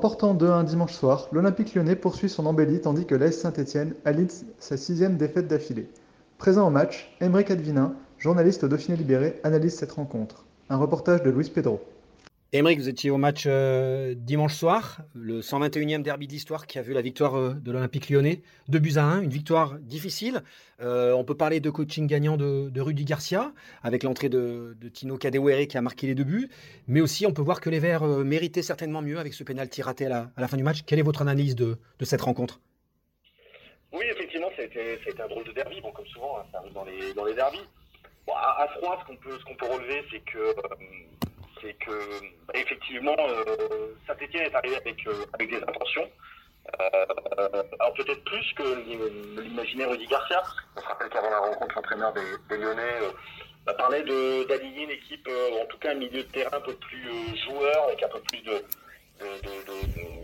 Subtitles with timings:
[0.00, 4.28] l'emportant 2-1 dimanche soir, l'Olympique lyonnais poursuit son embellie tandis que l'AS Saint-Etienne allie
[4.58, 5.90] sa sixième défaite d'affilée.
[6.38, 10.46] Présent au match, Emre Advinin, journaliste au Dauphiné Libéré, analyse cette rencontre.
[10.70, 11.80] Un reportage de Luis Pedro.
[12.52, 16.92] Émeric, vous étiez au match euh, dimanche soir, le 121e derby d'histoire qui a vu
[16.92, 20.42] la victoire euh, de l'Olympique lyonnais, 2 buts à 1, une victoire difficile.
[20.80, 23.52] Euh, on peut parler de coaching gagnant de, de Rudy Garcia,
[23.84, 26.48] avec l'entrée de, de Tino Kadewere qui a marqué les deux buts,
[26.88, 30.06] mais aussi on peut voir que les Verts méritaient certainement mieux avec ce pénalty raté
[30.06, 30.82] à la, fin du match.
[30.84, 32.60] Quelle est votre analyse de, de cette rencontre?
[33.92, 37.24] Oui, effectivement, été un drôle de derby, comme souvent, hein, ça arrive dans les, dans
[37.26, 37.60] derbys.
[38.28, 39.06] À, froid, ce
[39.44, 40.54] qu'on peut, relever, c'est que,
[41.60, 41.92] c'est que
[42.54, 46.08] effectivement, euh, Saint-Etienne est arrivé avec, euh, avec des intentions.
[46.80, 50.42] Euh, alors peut-être plus que l'im- l'imaginait Rudy Garcia.
[50.76, 52.98] On se rappelle qu'avant la rencontre, l'entraîneur des, Lyonnais
[53.78, 55.28] parlait d'aligner une équipe,
[55.62, 58.42] en tout cas un milieu de terrain un peu plus joueur, avec un peu plus
[58.42, 58.62] de,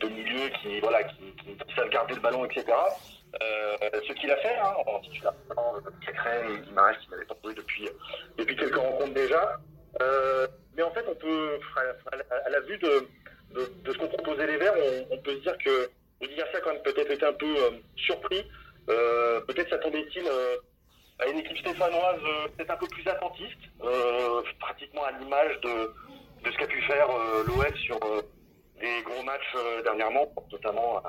[0.00, 2.66] de, milieu qui, voilà, qui, savent garder le ballon, etc.
[3.40, 5.34] Ce qu'il a fait, hein, en titulaire,
[6.04, 7.88] Cacré et Guimaraes qui n'avaient pas joué depuis,
[8.36, 9.58] depuis quelques rencontres déjà.
[10.00, 10.46] Euh,
[10.76, 13.08] mais en fait, on peut, à la- vue de,
[13.86, 14.74] ce qu'ont proposé les Verts,
[15.10, 18.44] on, peut se dire que Garcia, quand même, peut-être été un peu euh, surpris.
[18.88, 20.24] Euh, peut-être s'attendait-il
[21.18, 22.20] à une équipe stéphanoise
[22.56, 23.58] peut-être un peu plus attentiste,
[24.60, 27.08] pratiquement à l'image de, ce qu'a pu faire
[27.46, 27.98] l'OL sur
[28.80, 31.02] des gros matchs dernièrement, notamment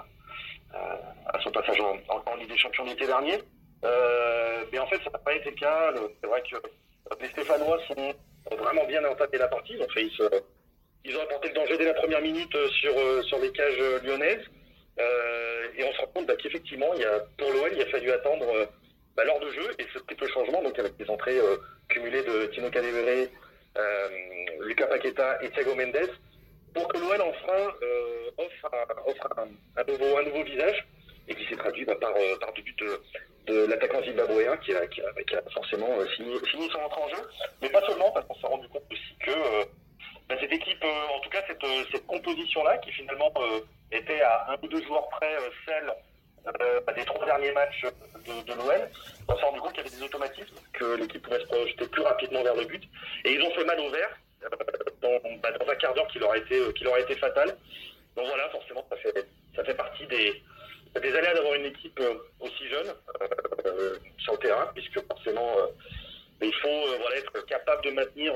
[0.73, 3.39] à, son passage en, Ligue des Champions l'été dernier.
[3.83, 5.94] Mais en fait, ça n'a pas été le cas.
[6.21, 6.57] C'est vrai que
[7.21, 8.13] les Stéphanois sont
[8.51, 9.73] ont vraiment bien entamé la partie.
[9.73, 10.23] Ils ont failli se,
[11.05, 13.79] ils ont apporté le danger dès la première minute euh, sur, euh, sur les cages
[13.79, 14.45] euh, lyonnaises.
[14.99, 16.91] Euh, et on se rend compte bah, qu'effectivement,
[17.38, 18.65] pour l'OL, il a fallu attendre euh,
[19.15, 21.57] bah, l'heure de jeu et ce triple changement, donc avec des entrées euh,
[21.88, 23.29] cumulées de Tino Cadevere,
[23.77, 24.09] euh,
[24.61, 26.09] Lucas Paqueta et Thiago Mendes,
[26.73, 29.83] pour que l'OL enfin euh, offre, un,
[30.23, 30.85] nouveau, visage
[31.29, 32.83] et qui s'est traduit bah, par, euh, par du but
[33.49, 37.29] l'attaquant zimbabwéen qui a, qui a, forcément euh, signé, signé son entrée en jeu.
[37.61, 39.65] Mais pas seulement, parce qu'on s'est rendu compte aussi que euh,
[40.27, 43.31] bah, cette équipe, euh, en tout cas cette, cette composition-là, qui finalement
[43.91, 45.93] était à un ou deux joueurs près celle
[46.95, 47.85] des trois derniers matchs
[48.25, 48.89] de, de l'OL,
[49.27, 52.01] on s'est rendu compte qu'il y avait des automatismes, que l'équipe pouvait se projeter plus
[52.01, 52.83] rapidement vers le but.
[53.25, 54.09] Et ils ont fait mal au vert
[55.01, 57.55] dans, bah, dans un quart d'heure qui leur a été, qui leur a été fatal.
[58.15, 60.41] Donc voilà, forcément, ça fait, ça fait partie des,
[60.95, 62.94] des aléas d'avoir une équipe euh, aussi jeune
[63.66, 65.67] euh, sur le terrain, puisque forcément, euh,
[66.41, 68.33] il faut être capable de maintenir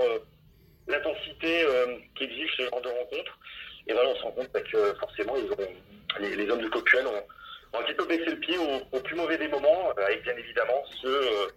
[0.88, 3.40] l'intensité euh, qu'exige ce genre de rencontre.
[3.88, 5.36] Et voilà, on se rend compte bah, que forcément,
[6.20, 7.24] les, hommes de Coquel ont,
[7.74, 10.84] ont un petit peu baissé le pied au, plus mauvais des moments, avec bien évidemment
[11.02, 11.50] ce,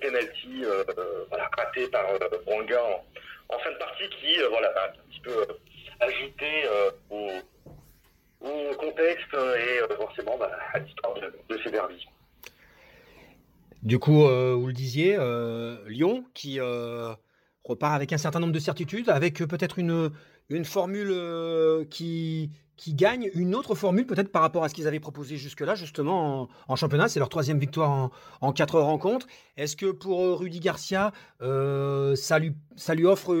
[0.00, 0.64] penalty
[1.56, 2.18] raté par euh,
[3.48, 5.46] en, fin de partie qui voilà, a un petit peu
[6.00, 6.68] ajouté
[7.10, 7.30] au,
[8.94, 12.06] contexte et euh, forcément bah, à l'histoire de, ces derbies.
[13.82, 18.58] Du coup, euh, vous le disiez, euh, Lyon qui repart avec un certain nombre de
[18.58, 20.10] certitudes, avec peut-être une,
[20.50, 21.14] une formule
[21.88, 25.74] qui, qui gagne, une autre formule peut-être par rapport à ce qu'ils avaient proposé jusque-là,
[25.74, 27.08] justement en, championnat.
[27.08, 28.10] C'est leur troisième victoire en,
[28.42, 29.26] en quatre rencontres.
[29.56, 33.34] Est-ce que pour Rudy Garcia, ça, lui, ça lui offre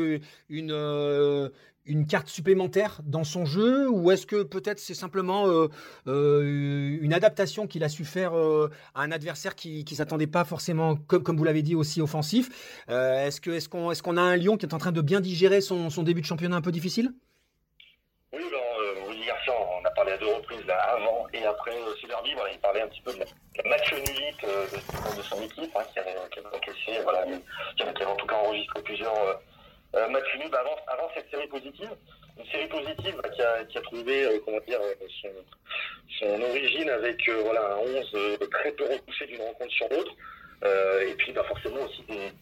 [0.48, 1.50] une,
[1.86, 5.68] une carte supplémentaire dans son jeu ou est-ce que peut-être c'est simplement euh,
[6.06, 10.44] euh, une adaptation qu'il a su faire euh, à un adversaire qui ne s'attendait pas
[10.44, 13.68] forcément, comme, vous l'avez dit, aussi offensif Est-ce
[14.02, 16.56] qu'on a un Lyon qui est en train de bien digérer son, début de championnat
[16.56, 17.12] un peu difficile?
[18.32, 22.30] Oui, alors, Rudy Garcia, on a parlé à deux reprises avant et après ce derby.
[22.52, 26.16] Il parlait un petit peu de la, match nullite de, son équipe, hein, qui, avait,
[26.52, 27.00] encaissé,
[27.76, 29.40] qui avait en tout cas enregistré plusieurs
[29.96, 31.90] euh, nuls bah, avant, avant cette série positive.
[32.38, 35.28] Une série positive bah, qui, a, trouvé euh, comment dire, euh,
[36.18, 40.12] son, origine avec voilà, un 11 euh, très peu repoussé d'une rencontre sur l'autre.
[41.06, 42.32] Et puis bah, forcément aussi des,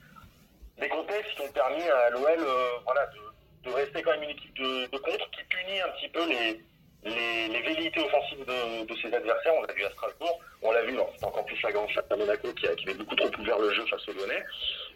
[0.80, 2.38] des contextes qui ont permis à l'OL
[2.84, 6.08] voilà, de, de rester quand même une équipe de, de contre qui punit un petit
[6.08, 6.60] peu les,
[7.04, 9.52] les, les velléités offensives de, de ses adversaires.
[9.56, 12.52] On l'a vu à Strasbourg, On l'a vu, c'est encore plus flagrant face à Monaco
[12.54, 14.44] qui, qui avait beaucoup trop ouvert le jeu face aux Lyonnais.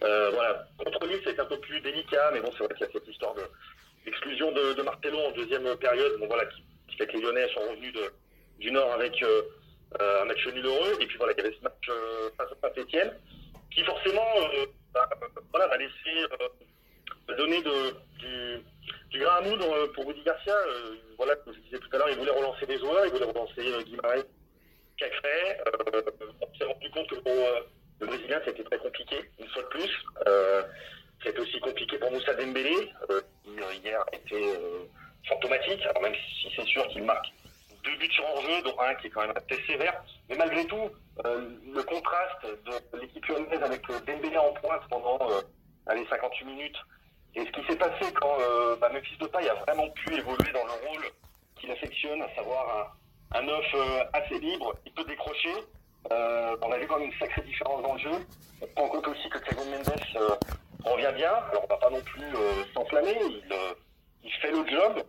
[0.00, 2.92] voilà, contre Nice, c'est un peu plus délicat, mais bon, c'est vrai qu'il y a
[2.92, 3.34] cette histoire
[4.04, 7.48] d'exclusion de, de, Martello en deuxième période, bon, voilà, qui, qui, fait que les Lyonnais
[7.52, 8.12] sont revenus de,
[8.58, 9.24] du Nord avec
[10.00, 10.94] un match nul heureux.
[11.00, 11.90] Et puis voilà, il y avait ce match
[12.36, 13.12] face à Saint-Etienne,
[13.70, 14.26] qui forcément
[14.92, 15.08] bah,
[15.50, 16.26] voilà, va laisser
[17.36, 20.54] donner du, grain à moudre pour Rudy Garcia.
[20.54, 23.24] Euh, voilà, comme je disais tout à l'heure, il voulait relancer des joueurs, il voulait
[23.24, 24.24] relancer euh, Guimarães,
[24.96, 25.58] Cacré.
[25.66, 26.02] Euh,
[26.40, 27.60] on s'est rendu compte que pour euh,
[28.00, 30.04] le Brésilien, c'était très compliqué, une fois de plus.
[30.26, 30.62] Euh,
[31.24, 32.92] c'était aussi compliqué pour Moussa Dembélé,
[33.44, 34.52] qui hier été
[35.26, 37.26] fantomatique, même si c'est sûr qu'il marque
[37.82, 40.04] deux buts sur enjeu, dont un qui est quand même assez sévère.
[40.28, 40.90] Mais malgré tout,
[41.24, 42.44] le contraste
[42.92, 45.18] de l'équipe lyonnaise avec Dembélé en pointe pendant
[45.86, 46.76] allez, 58 minutes,
[47.34, 50.88] et ce qui s'est passé quand euh, bah, Memphis a vraiment pu évoluer dans le
[50.88, 51.04] rôle
[51.60, 52.96] qu'il affectionne, à savoir
[53.34, 55.54] un, œuf euh, assez libre, il peut décrocher.
[56.12, 58.26] Euh, on a vu quand même une sacrée différence dans le jeu.
[58.62, 60.36] On prend en compte aussi que Thiago Mendes euh,
[60.84, 61.32] revient bien.
[61.32, 62.24] Alors on va pas non plus
[62.74, 63.16] s'enflammer,
[64.22, 65.02] il, fait le job.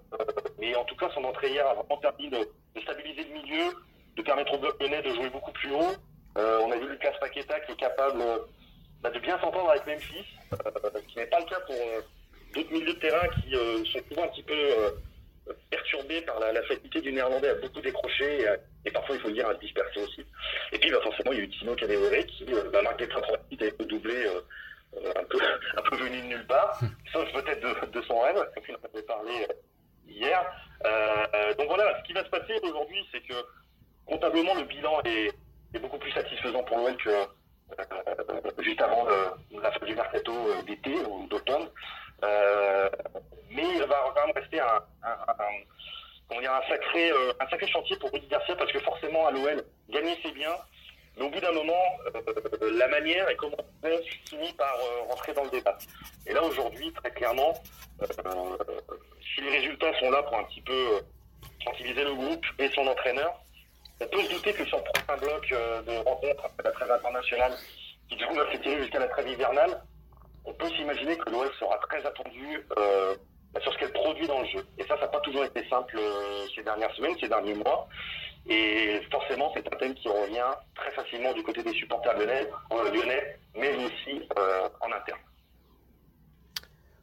[0.60, 2.50] mais en tout cas, son entrée hier a vraiment permis de,
[2.82, 3.74] stabiliser le milieu,
[4.16, 5.96] de permettre au bloc de jouer beaucoup plus haut.
[6.36, 8.24] on a vu Lucas Paqueta qui est capable
[9.08, 10.26] bah, de bien s'entendre avec Memphis,
[11.08, 11.76] qui n'est pas le cas pour
[12.54, 14.92] d'autres milieux de terrain qui euh, sont souvent un petit peu euh,
[15.70, 18.48] perturbés par la, la fatiguité du néerlandais à beaucoup décrocher et,
[18.86, 20.26] et, parfois, il faut le dire, à se disperser aussi.
[20.72, 23.66] Et puis, bah, forcément, il y a eu Tino Cadevore qui euh, bah, marque des
[23.66, 25.40] et peut doubler euh, un, peu,
[25.78, 26.80] un peu venu de nulle part,
[27.14, 29.48] sauf peut-être de, de, son rêve, comme il en avait parlé
[30.08, 30.46] hier.
[30.86, 33.34] Euh, donc voilà, ce qui va se passer aujourd'hui, c'est que
[34.06, 35.32] comptablement, le bilan est,
[35.74, 37.26] est beaucoup plus satisfaisant pour l'OL que euh,
[38.60, 39.06] juste avant
[39.52, 40.34] la fin du mercato
[40.66, 41.70] d'été ou d'automne.
[42.24, 42.90] Euh,
[43.52, 48.12] mais il va quand rester un, un, un, un, sacré, euh, un sacré chantier pour
[48.12, 50.56] Rudy Garcia parce que forcément à l'OL, gagner c'est bien,
[51.18, 51.84] mais au bout d'un moment,
[52.16, 53.90] euh, la manière et comment on
[54.28, 55.78] finit par euh, rentrer dans le débat.
[56.26, 57.54] Et là aujourd'hui, très clairement,
[58.02, 58.58] euh,
[59.36, 61.02] si les résultats sont là pour un petit peu
[61.62, 63.40] tranquilliser le groupe et son entraîneur,
[64.00, 67.54] on peut se douter que sur le prochain bloc de rencontre après la trêve internationale,
[68.10, 69.82] qui du coup va s'étirer jusqu'à la trêve hivernale,
[70.46, 73.16] on peut s'imaginer que l'OL sera très attendu euh,
[73.62, 74.66] sur ce qu'elle produit dans le jeu.
[74.78, 77.88] Et ça, ça n'a pas toujours été simple euh, ces dernières semaines, ces derniers mois.
[78.50, 82.92] Et forcément, c'est un thème qui revient très facilement du côté des supporters lyonnais, euh,
[82.92, 85.20] lyonnais mais aussi euh, en interne.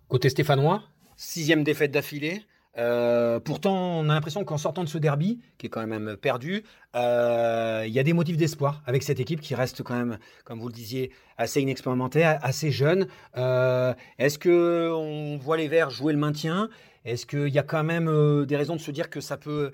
[0.09, 0.83] Côté stéphanois,
[1.17, 2.43] sixième défaite d'affilée.
[2.77, 6.65] Euh, pourtant, on a l'impression qu'en sortant de ce derby, qui est quand même perdu,
[6.97, 10.59] euh, il y a des motifs d'espoir avec cette équipe qui reste quand même, comme
[10.59, 13.07] vous le disiez, assez inexpérimentée, assez jeune.
[13.37, 16.69] Euh, Est-ce que on voit les Verts jouer le maintien?
[17.05, 19.73] Est-ce qu'il y a quand même des raisons de se dire que ça peut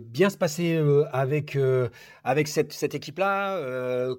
[0.00, 0.80] bien se passer
[1.12, 1.58] avec
[2.22, 3.60] avec cette, cette équipe-là?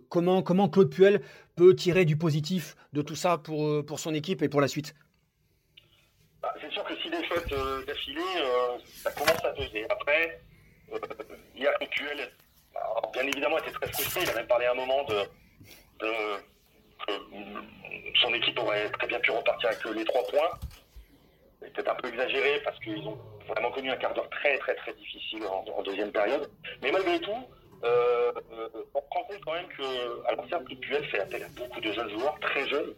[0.10, 1.22] Comment comment Claude Puel
[1.56, 4.94] peut tirer du positif de tout ça pour pour son équipe et pour la suite?
[7.04, 9.86] C'est sûr que si des fêtes euh, d'affilée, euh, ça commence à peser.
[9.90, 10.42] Après,
[10.94, 11.00] euh,
[11.56, 12.32] hier, Puel,
[13.14, 14.22] bien évidemment, était très frustré.
[14.24, 15.24] Il a même parlé à un moment de,
[16.00, 17.16] que
[18.22, 20.60] son équipe aurait très bien pu repartir avec les trois points.
[21.62, 23.18] C'est peut-être un peu exagéré parce qu'ils ont
[23.48, 26.50] vraiment connu un quart d'heure très très très difficile en, deuxième période.
[26.82, 27.48] Mais malgré tout,
[27.84, 28.32] euh,
[28.94, 32.40] on rend compte quand même que l'ancien Puel fait appel à beaucoup de jeunes joueurs,
[32.40, 32.94] très jeunes,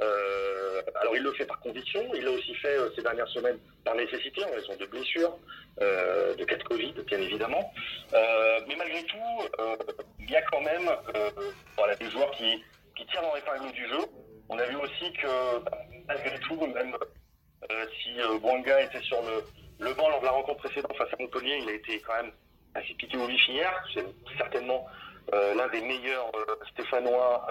[0.00, 3.58] euh, alors il le fait par conviction, il l'a aussi fait euh, ces dernières semaines
[3.84, 5.38] par nécessité en raison de blessures,
[5.80, 7.72] euh, de cas de Covid bien évidemment.
[8.12, 9.16] Mais malgré tout,
[10.18, 10.90] il y a quand même
[12.00, 12.62] des joueurs qui,
[12.96, 14.00] qui tirent dans l'épingle du jeu.
[14.48, 15.28] On a vu aussi que
[16.06, 16.96] malgré tout, même
[18.02, 19.18] si Bouanga était sur
[19.78, 22.32] le, banc lors de la rencontre précédente face à Montpellier, il a été quand même
[22.74, 23.72] assez piqué au vif hier.
[23.94, 24.86] C'est certainement
[25.32, 26.30] l'un des meilleurs
[26.72, 27.46] Stéphanois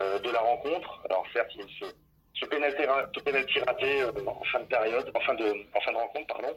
[0.00, 1.00] de la rencontre.
[1.04, 1.94] Alors certes, il y a ce,
[2.34, 6.26] ce pénalty, raté euh, en fin de période, en fin de, en fin de rencontre,
[6.26, 6.56] pardon.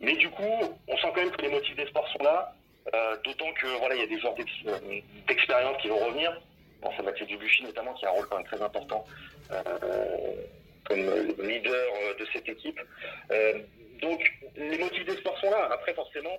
[0.00, 2.54] Mais du coup, on sent quand même que les motifs d'espoir sont là,
[2.94, 6.40] euh, d'autant que voilà, il y a des joueurs euh, d'expérience qui vont revenir.
[6.82, 9.04] Bon, c'est Mathieu Dubuchy notamment qui a un rôle quand même très important
[9.50, 10.34] euh,
[10.84, 11.00] comme
[11.38, 11.86] leader
[12.18, 12.78] de cette équipe.
[13.30, 13.60] Euh,
[14.00, 14.20] donc
[14.56, 15.70] les motifs d'espoir sont là.
[15.72, 16.38] Après forcément,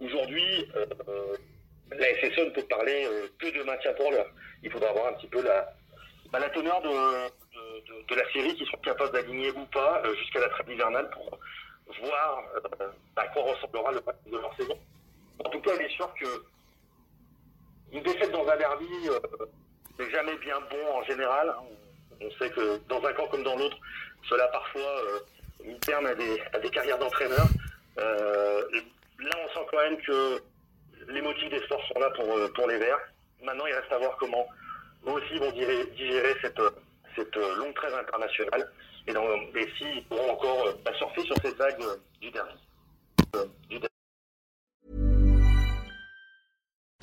[0.00, 0.66] aujourd'hui,
[2.02, 3.06] la SSE ne peut parler
[3.38, 4.30] que de maintien pour l'heure
[4.62, 5.72] il faudra avoir un petit peu la,
[6.30, 10.48] bah, la teneur de, la série qui sont capables d'aligner ou pas euh, jusqu'à la
[10.50, 11.38] trêve hivernale pour
[12.00, 12.42] voir
[12.80, 14.78] euh, à quoi ressemblera le match de leur saison.
[15.44, 16.26] En tout cas, il est sûr que
[17.92, 19.18] une défaite dans un derby euh,
[19.98, 21.54] n'est jamais bien bon en général.
[22.20, 23.76] On sait que dans un camp comme dans l'autre,
[24.28, 25.18] cela parfois euh,
[26.52, 27.48] à des, carrières d'entraîneurs.
[27.98, 28.62] Euh,
[29.18, 30.42] là, on sent quand même que
[31.08, 33.00] les motifs des sports sont là pour, pour les Verts.
[33.42, 34.46] Maintenant, il reste à voir comment
[35.06, 36.60] eux aussi vont digérer cette,
[37.16, 38.70] cette longue trêve internationale
[39.06, 41.82] et, dans, et s'ils pourront encore bah, surfer sur cette vague
[42.20, 42.58] du derby.